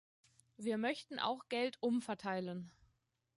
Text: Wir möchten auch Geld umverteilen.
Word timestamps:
Wir 0.57 0.79
möchten 0.79 1.19
auch 1.19 1.47
Geld 1.47 1.77
umverteilen. 1.79 2.71